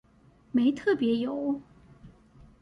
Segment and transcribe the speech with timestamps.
[0.51, 1.61] 沒特別有